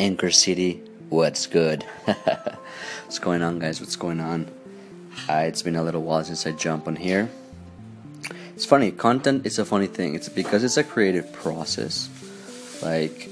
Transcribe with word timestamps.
Anchor 0.00 0.30
City, 0.30 0.82
what's 1.10 1.46
good? 1.46 1.82
what's 2.04 3.18
going 3.18 3.42
on, 3.42 3.58
guys? 3.58 3.80
What's 3.80 3.96
going 3.96 4.18
on? 4.18 4.48
Uh, 5.28 5.44
it's 5.44 5.60
been 5.60 5.76
a 5.76 5.82
little 5.82 6.00
while 6.00 6.24
since 6.24 6.46
I 6.46 6.52
jumped 6.52 6.88
on 6.88 6.96
here. 6.96 7.30
It's 8.54 8.64
funny, 8.64 8.92
content 8.92 9.44
is 9.44 9.58
a 9.58 9.64
funny 9.66 9.88
thing. 9.88 10.14
It's 10.14 10.30
because 10.30 10.64
it's 10.64 10.78
a 10.78 10.84
creative 10.84 11.30
process. 11.34 12.08
Like, 12.80 13.28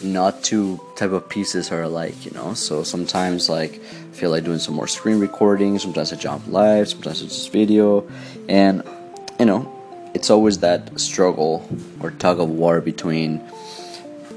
not 0.00 0.44
two 0.44 0.80
type 0.94 1.10
of 1.10 1.28
pieces 1.28 1.72
are 1.72 1.82
alike, 1.82 2.24
you 2.24 2.30
know. 2.30 2.54
So 2.54 2.84
sometimes, 2.84 3.48
like, 3.48 3.80
I 3.82 4.14
feel 4.14 4.30
like 4.30 4.44
doing 4.44 4.60
some 4.60 4.76
more 4.76 4.86
screen 4.86 5.18
recording. 5.18 5.76
Sometimes 5.80 6.12
I 6.12 6.16
jump 6.16 6.46
live. 6.46 6.88
Sometimes 6.88 7.20
it's 7.20 7.34
just 7.34 7.50
video, 7.50 8.08
and 8.48 8.84
you 9.40 9.46
know, 9.46 9.66
it's 10.14 10.30
always 10.30 10.60
that 10.60 11.00
struggle 11.00 11.68
or 11.98 12.12
tug 12.12 12.38
of 12.38 12.48
war 12.48 12.80
between 12.80 13.40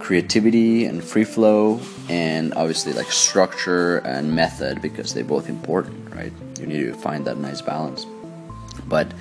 creativity 0.00 0.86
and 0.86 1.04
free 1.04 1.24
flow 1.24 1.80
and 2.08 2.52
obviously 2.54 2.92
like 2.92 3.12
structure 3.12 3.98
and 3.98 4.34
method 4.34 4.82
because 4.82 5.14
they're 5.14 5.22
both 5.22 5.48
important 5.48 6.12
right? 6.14 6.32
You 6.58 6.66
need 6.66 6.82
to 6.86 6.94
find 6.94 7.26
that 7.26 7.38
nice 7.38 7.60
balance. 7.62 8.04
But 8.86 9.12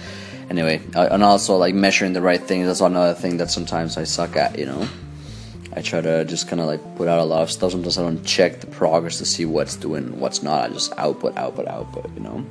anyway 0.50 0.82
and 0.96 1.24
also 1.24 1.56
like 1.58 1.76
measuring 1.76 2.14
the 2.14 2.22
right 2.22 2.42
things 2.42 2.66
that's 2.66 2.82
another 2.82 3.14
thing 3.14 3.38
that 3.38 3.52
sometimes 3.52 3.98
i 3.98 4.04
suck 4.04 4.36
at 4.36 4.58
you 4.58 4.66
know? 4.66 4.88
I 5.72 5.82
try 5.82 6.02
to 6.02 6.26
just 6.26 6.48
kind 6.48 6.60
of 6.60 6.66
like 6.66 6.82
put 6.96 7.08
out 7.08 7.20
a 7.20 7.24
lot 7.24 7.44
of 7.44 7.52
stuff. 7.52 7.72
Sometimes 7.72 7.98
i 7.98 8.02
don't 8.02 8.24
check 8.24 8.60
the 8.60 8.68
progress 8.68 9.20
to 9.20 9.26
see 9.26 9.46
what's 9.46 9.76
doing 9.76 10.20
what's 10.20 10.42
not. 10.42 10.70
I 10.70 10.74
just 10.74 10.92
output 10.98 11.38
output 11.38 11.68
output 11.68 12.10
you 12.16 12.22
know? 12.22 12.46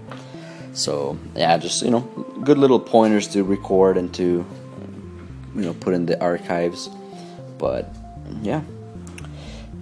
So 0.73 1.19
yeah 1.35 1.57
just 1.59 1.83
you 1.83 1.91
know 1.91 2.03
good 2.45 2.59
little 2.59 2.79
pointers 2.79 3.27
to 3.29 3.43
record 3.43 3.97
and 3.97 4.15
to 4.15 4.47
you 5.57 5.63
know 5.63 5.75
put 5.75 5.95
in 5.95 6.07
the 6.07 6.21
archives. 6.21 6.89
But 7.59 7.93
yeah, 8.43 8.63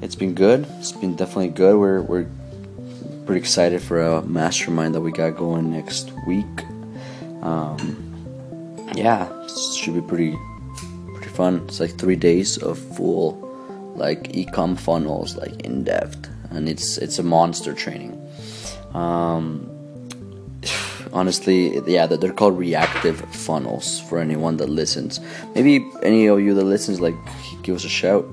it's 0.03 0.15
been 0.15 0.35
good. 0.35 0.67
It's 0.79 0.93
been 0.93 1.17
definitely 1.17 1.49
good. 1.49 1.79
We're 1.79 2.03
we're 2.03 2.27
pretty 3.27 3.41
excited 3.41 3.83
for 3.83 4.01
a 4.01 4.23
mastermind 4.23 4.95
that 4.95 5.01
we 5.01 5.13
got 5.13 5.37
going 5.37 5.71
next 5.71 6.13
week. 6.27 6.65
Um, 7.43 8.87
yeah, 8.95 9.29
should 9.75 9.95
be 9.95 10.01
pretty 10.01 10.37
pretty 11.15 11.29
fun. 11.29 11.65
It's 11.69 11.81
like 11.81 11.99
three 11.99 12.17
days 12.17 12.59
of 12.59 12.79
full 12.79 13.43
like 13.97 14.33
ecom 14.33 14.79
funnels, 14.79 15.37
like 15.37 15.61
in 15.63 15.85
depth, 15.85 16.29
and 16.51 16.69
it's 16.69 16.99
it's 16.99 17.19
a 17.19 17.23
monster 17.23 17.73
training. 17.73 18.13
Um, 18.95 19.71
honestly, 21.13 21.81
yeah, 21.87 22.07
they're 22.07 22.33
called 22.33 22.59
reactive 22.59 23.21
funnels 23.35 24.01
for 24.01 24.19
anyone 24.19 24.57
that 24.59 24.69
listens. 24.69 25.21
Maybe 25.55 25.91
any 26.03 26.27
of 26.27 26.41
you 26.41 26.55
that 26.55 26.65
listens, 26.65 27.01
like, 27.01 27.15
give 27.63 27.77
us 27.77 27.85
a 27.85 27.89
shout. 27.89 28.27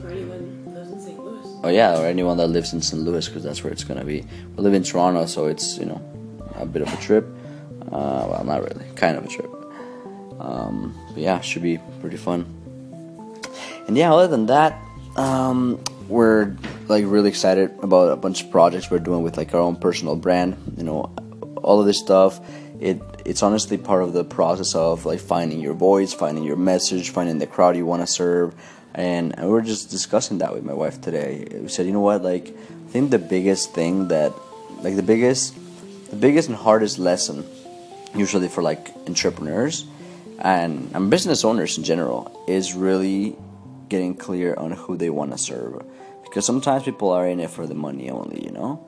For 0.00 0.08
anyone 0.08 0.62
who 0.64 0.70
lives 0.72 0.90
in 0.92 1.00
St. 1.00 1.18
Louis. 1.24 1.60
Oh 1.64 1.68
yeah, 1.68 2.00
or 2.00 2.06
anyone 2.06 2.36
that 2.38 2.48
lives 2.48 2.72
in 2.72 2.82
St. 2.82 3.02
Louis, 3.02 3.26
because 3.26 3.42
that's 3.42 3.62
where 3.62 3.72
it's 3.72 3.84
gonna 3.84 4.04
be. 4.04 4.24
We 4.56 4.62
live 4.62 4.74
in 4.74 4.82
Toronto, 4.82 5.26
so 5.26 5.46
it's 5.46 5.78
you 5.78 5.86
know 5.86 6.00
a 6.56 6.66
bit 6.66 6.82
of 6.82 6.92
a 6.92 6.96
trip. 6.96 7.26
Uh, 7.90 8.26
well, 8.30 8.44
not 8.44 8.62
really, 8.62 8.86
kind 8.94 9.16
of 9.16 9.24
a 9.24 9.28
trip. 9.28 9.50
Um, 10.40 10.94
but 11.08 11.18
yeah, 11.22 11.40
should 11.40 11.62
be 11.62 11.78
pretty 12.00 12.16
fun. 12.16 12.46
And 13.86 13.96
yeah, 13.96 14.12
other 14.12 14.28
than 14.28 14.46
that, 14.46 14.80
um, 15.16 15.82
we're 16.08 16.56
like 16.88 17.04
really 17.06 17.28
excited 17.28 17.70
about 17.82 18.12
a 18.12 18.16
bunch 18.16 18.42
of 18.42 18.50
projects 18.50 18.90
we're 18.90 18.98
doing 18.98 19.22
with 19.22 19.36
like 19.36 19.54
our 19.54 19.60
own 19.60 19.76
personal 19.76 20.16
brand. 20.16 20.56
You 20.76 20.84
know, 20.84 21.12
all 21.62 21.80
of 21.80 21.86
this 21.86 21.98
stuff. 21.98 22.40
It 22.80 23.00
it's 23.24 23.42
honestly 23.42 23.78
part 23.78 24.02
of 24.02 24.12
the 24.12 24.24
process 24.24 24.74
of 24.74 25.06
like 25.06 25.20
finding 25.20 25.60
your 25.60 25.74
voice, 25.74 26.12
finding 26.12 26.44
your 26.44 26.56
message, 26.56 27.10
finding 27.10 27.38
the 27.38 27.46
crowd 27.46 27.76
you 27.76 27.86
want 27.86 28.02
to 28.02 28.06
serve. 28.06 28.54
And 28.94 29.34
we 29.38 29.58
are 29.58 29.62
just 29.62 29.90
discussing 29.90 30.38
that 30.38 30.52
with 30.52 30.64
my 30.64 30.74
wife 30.74 31.00
today. 31.00 31.46
We 31.50 31.68
said, 31.68 31.86
you 31.86 31.92
know 31.92 32.00
what, 32.00 32.22
like 32.22 32.48
I 32.48 32.90
think 32.90 33.10
the 33.10 33.18
biggest 33.18 33.72
thing 33.72 34.08
that 34.08 34.32
like 34.82 34.96
the 34.96 35.02
biggest 35.02 35.54
the 36.10 36.16
biggest 36.16 36.48
and 36.48 36.56
hardest 36.56 36.98
lesson 36.98 37.46
usually 38.14 38.48
for 38.48 38.62
like 38.62 38.90
entrepreneurs 39.06 39.86
and, 40.38 40.90
and 40.94 41.10
business 41.10 41.44
owners 41.44 41.78
in 41.78 41.84
general 41.84 42.44
is 42.46 42.74
really 42.74 43.36
getting 43.88 44.14
clear 44.14 44.54
on 44.56 44.72
who 44.72 44.96
they 44.96 45.08
want 45.08 45.32
to 45.32 45.38
serve 45.38 45.82
because 46.24 46.44
sometimes 46.44 46.82
people 46.82 47.10
are 47.10 47.26
in 47.26 47.40
it 47.40 47.50
for 47.50 47.66
the 47.66 47.74
money 47.74 48.10
only 48.10 48.44
you 48.44 48.50
know 48.50 48.84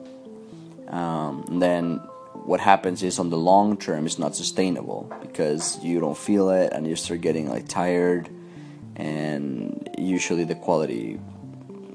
um, 0.89 1.45
then 1.59 1.99
what 2.45 2.59
happens 2.59 3.03
is 3.03 3.19
on 3.19 3.29
the 3.29 3.37
long 3.37 3.77
term 3.77 4.05
it's 4.05 4.19
not 4.19 4.35
sustainable 4.35 5.11
because 5.21 5.83
you 5.83 5.99
don't 5.99 6.17
feel 6.17 6.49
it 6.49 6.71
and 6.73 6.87
you 6.87 6.95
start 6.95 7.21
getting 7.21 7.49
like 7.49 7.67
tired 7.67 8.29
and 8.95 9.89
usually 9.97 10.43
the 10.43 10.55
quality 10.55 11.19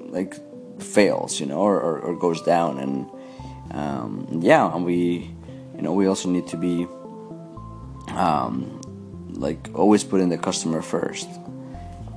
like 0.08 0.34
fails 0.82 1.40
you 1.40 1.46
know 1.46 1.60
or, 1.60 1.80
or, 1.80 1.98
or 2.00 2.16
goes 2.18 2.42
down. 2.42 2.78
And 2.78 3.10
um, 3.72 4.40
yeah 4.42 4.74
and 4.74 4.84
we 4.84 5.30
you 5.76 5.82
know 5.82 5.92
we 5.92 6.06
also 6.06 6.28
need 6.28 6.48
to 6.48 6.56
be 6.56 6.86
um, 8.08 8.80
like 9.30 9.68
always 9.74 10.04
putting 10.04 10.28
the 10.28 10.38
customer 10.38 10.82
first. 10.82 11.28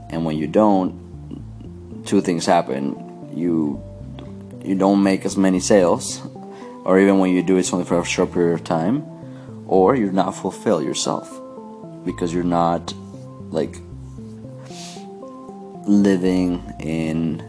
And 0.09 0.25
when 0.25 0.37
you 0.37 0.47
don't 0.47 1.03
two 2.05 2.21
things 2.21 2.45
happen. 2.45 3.29
You 3.33 3.81
you 4.63 4.75
don't 4.75 5.03
make 5.03 5.25
as 5.25 5.35
many 5.35 5.59
sales 5.59 6.21
or 6.85 6.99
even 6.99 7.19
when 7.19 7.31
you 7.31 7.41
do 7.43 7.57
it's 7.57 7.71
only 7.73 7.85
for 7.85 7.97
a 7.99 8.05
short 8.05 8.31
period 8.33 8.53
of 8.53 8.63
time 8.63 9.03
or 9.67 9.95
you're 9.95 10.11
not 10.11 10.31
fulfill 10.35 10.81
yourself 10.81 11.29
because 12.05 12.33
you're 12.33 12.43
not 12.43 12.93
like 13.51 13.77
living 15.87 16.61
in 16.79 17.41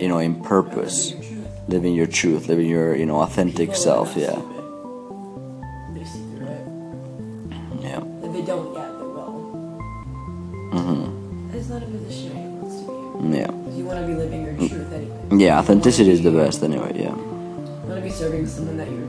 you 0.00 0.08
know 0.08 0.18
in 0.18 0.40
purpose 0.42 1.12
living 1.68 1.94
your 1.94 2.06
truth 2.06 2.48
living 2.48 2.66
your 2.68 2.94
you 2.94 3.06
know 3.06 3.20
authentic 3.20 3.74
self 3.74 4.14
yeah 4.16 4.34
They 5.94 6.04
see 6.04 6.20
through 6.36 6.46
it. 6.46 6.66
yeah 7.80 8.00
If 8.24 8.32
they 8.32 8.42
don't 8.42 8.72
yet, 8.74 8.90
they 8.98 9.06
will. 9.16 9.32
mm-hmm. 10.72 11.56
It's 11.56 11.68
not 11.68 11.82
a 11.82 11.86
position 11.86 12.32
anyone 12.32 12.60
wants 12.60 12.76
to 12.80 13.28
be 13.28 13.38
yeah 13.38 13.50
you 13.76 13.84
want 13.84 13.98
to 14.00 14.06
be 14.06 14.14
living 14.14 14.42
your 14.44 14.56
truth 14.68 14.92
anyway. 14.92 15.44
yeah 15.44 15.58
authenticity 15.58 16.10
is 16.10 16.22
the 16.22 16.30
best 16.30 16.62
anyway 16.62 16.92
yeah 16.94 17.16
serving 18.14 18.46
someone 18.46 18.76
that 18.76 18.88
you're 18.88 19.08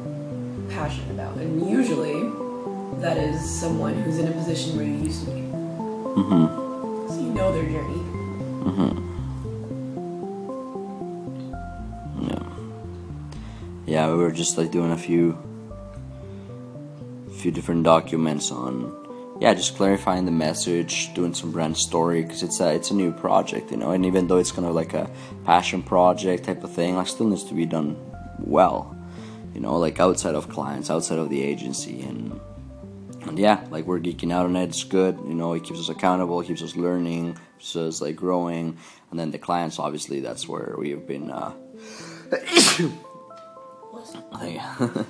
passionate 0.72 1.12
about. 1.12 1.38
And 1.38 1.70
usually, 1.70 2.24
that 3.02 3.18
is 3.18 3.40
someone 3.48 3.94
who's 3.94 4.18
in 4.18 4.28
a 4.28 4.32
position 4.32 4.76
where 4.76 4.86
you 4.86 4.96
used 4.96 5.26
to 5.26 5.32
be. 5.32 5.42
mm-hmm. 5.42 7.08
So 7.08 7.20
you 7.20 7.32
know 7.34 7.54
their 7.54 7.64
journey. 7.64 8.02
Mm-hmm. 8.66 8.90
Yeah. 12.28 12.44
Yeah, 13.86 14.08
we 14.12 14.18
were 14.18 14.32
just 14.32 14.58
like 14.58 14.72
doing 14.72 14.92
a 14.92 14.98
few 14.98 15.38
few 17.38 17.52
different 17.52 17.84
documents 17.84 18.52
on 18.52 18.92
yeah, 19.40 19.54
just 19.54 19.76
clarifying 19.76 20.26
the 20.26 20.32
message, 20.32 21.14
doing 21.14 21.34
some 21.34 21.52
brand 21.52 21.78
story 21.78 22.24
because 22.24 22.42
it's 22.42 22.60
a 22.60 22.74
it's 22.74 22.90
a 22.90 22.96
new 22.96 23.12
project, 23.12 23.70
you 23.70 23.78
know. 23.78 23.92
And 23.92 24.06
even 24.06 24.28
though 24.28 24.38
it's 24.38 24.52
kind 24.52 24.66
of 24.66 24.74
like 24.74 24.94
a 24.96 25.12
passion 25.44 25.84
project 25.84 26.46
type 26.46 26.64
of 26.64 26.72
thing, 26.72 26.96
like 26.96 27.08
still 27.08 27.28
needs 27.28 27.44
to 27.44 27.54
be 27.54 27.68
done 27.68 27.98
well, 28.40 28.96
you 29.54 29.62
know, 29.62 29.78
like 29.78 30.00
outside 30.00 30.36
of 30.36 30.50
clients, 30.50 30.90
outside 30.90 31.18
of 31.18 31.30
the 31.30 31.42
agency, 31.42 32.02
and 32.02 32.40
and 33.24 33.40
yeah, 33.40 33.66
like 33.70 33.86
we're 33.86 34.00
geeking 34.00 34.32
out 34.32 34.46
on 34.46 34.56
it. 34.56 34.70
It's 34.70 34.84
good, 34.84 35.18
you 35.28 35.34
know. 35.34 35.54
It 35.54 35.64
keeps 35.64 35.80
us 35.80 35.90
accountable, 35.90 36.44
keeps 36.44 36.62
us 36.62 36.76
learning, 36.76 37.38
keeps 37.58 37.76
us 37.76 38.02
like 38.02 38.16
growing, 38.16 38.78
and 39.12 39.20
then 39.20 39.32
the 39.32 39.40
clients, 39.40 39.80
obviously, 39.80 40.20
that's 40.20 40.48
where 40.48 40.76
we 40.78 40.92
have 40.92 41.08
been. 41.08 41.32
Uh, 41.32 41.54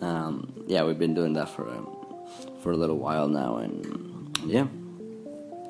um, 0.00 0.64
yeah, 0.66 0.84
we've 0.84 0.98
been 0.98 1.14
doing 1.14 1.34
that 1.34 1.50
for 1.50 1.68
um, 1.68 1.94
for 2.62 2.72
a 2.72 2.76
little 2.76 2.98
while 2.98 3.28
now, 3.28 3.58
and 3.58 4.38
yeah, 4.46 4.66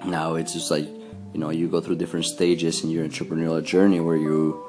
now 0.06 0.37
it's 0.37 0.53
just 0.53 0.71
like 0.71 0.87
you 0.87 1.41
know 1.41 1.50
you 1.50 1.69
go 1.69 1.81
through 1.81 1.97
different 1.97 2.27
stages 2.27 2.84
in 2.84 2.91
your 2.91 3.05
entrepreneurial 3.05 3.62
journey 3.62 4.00
where 4.00 4.17
you 4.17 4.68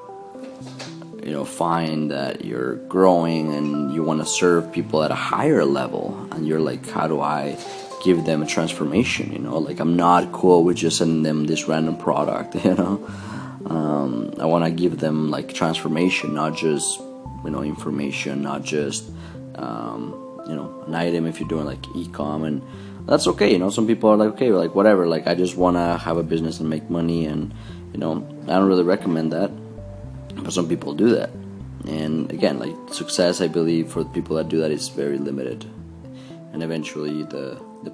you 1.23 1.31
know 1.31 1.45
find 1.45 2.11
that 2.11 2.45
you're 2.45 2.75
growing 2.87 3.53
and 3.53 3.93
you 3.93 4.03
want 4.03 4.19
to 4.19 4.25
serve 4.25 4.71
people 4.71 5.03
at 5.03 5.11
a 5.11 5.15
higher 5.15 5.65
level, 5.65 6.27
and 6.31 6.47
you're 6.47 6.59
like, 6.59 6.89
how 6.89 7.07
do 7.07 7.21
I 7.21 7.57
give 8.03 8.25
them 8.25 8.41
a 8.41 8.45
transformation? 8.45 9.31
You 9.31 9.39
know, 9.39 9.57
like 9.57 9.79
I'm 9.79 9.95
not 9.95 10.31
cool 10.31 10.63
with 10.63 10.77
just 10.77 10.97
sending 10.97 11.23
them 11.23 11.45
this 11.45 11.67
random 11.67 11.97
product. 11.97 12.55
You 12.63 12.75
know, 12.75 13.07
um, 13.65 14.33
I 14.39 14.45
want 14.45 14.65
to 14.65 14.71
give 14.71 14.99
them 14.99 15.31
like 15.31 15.53
transformation, 15.53 16.33
not 16.33 16.55
just 16.55 16.99
you 17.43 17.49
know 17.49 17.63
information, 17.63 18.41
not 18.41 18.63
just 18.63 19.09
um, 19.55 20.43
you 20.47 20.55
know 20.55 20.83
an 20.87 20.95
item 20.95 21.25
if 21.25 21.39
you're 21.39 21.49
doing 21.49 21.65
like 21.65 21.83
e-com. 21.95 22.43
And 22.43 22.61
that's 23.05 23.27
okay 23.27 23.51
you 23.51 23.57
know? 23.57 23.69
Some 23.69 23.87
people 23.87 24.09
are 24.11 24.17
like 24.17 24.29
okay 24.33 24.51
like 24.51 24.75
whatever. 24.75 25.07
Like 25.07 25.25
i 25.27 25.33
just 25.33 25.57
want 25.57 25.77
to 25.77 25.97
have 25.97 26.17
a 26.17 26.23
business 26.23 26.59
and 26.59 26.69
make 26.69 26.89
money 26.89 27.25
and 27.25 27.53
you 27.91 27.99
know 27.99 28.23
i 28.43 28.51
don't 28.51 28.67
really 28.67 28.83
recommend 28.83 29.33
that 29.33 29.49
but 30.43 30.53
some 30.53 30.67
people 30.67 30.93
do 30.93 31.09
that. 31.15 31.29
And 31.87 32.29
again 32.31 32.59
like 32.59 32.75
success 32.93 33.39
i 33.39 33.47
believe 33.47 33.89
for 33.89 34.03
the 34.03 34.09
people 34.09 34.35
that 34.35 34.49
do 34.49 34.59
that 34.59 34.71
is 34.71 34.89
very 34.89 35.17
limited. 35.17 35.65
And 36.53 36.61
eventually 36.63 37.23
the 37.23 37.61
the, 37.83 37.93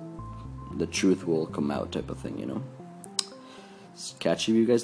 the 0.77 0.87
truth 0.87 1.27
will 1.27 1.45
come 1.45 1.71
out 1.71 1.91
type 1.91 2.09
of 2.09 2.19
thing 2.19 2.37
you 2.39 2.45
know? 2.45 2.63
Catch 4.19 4.47
you 4.47 4.65
guys 4.65 4.83